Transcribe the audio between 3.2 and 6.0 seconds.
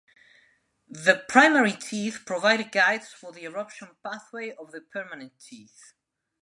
the eruption pathway of the permanent teeth.